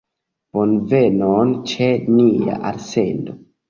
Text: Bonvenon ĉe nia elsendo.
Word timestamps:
Bonvenon 0.57 1.53
ĉe 1.75 1.93
nia 2.19 2.61
elsendo. 2.75 3.43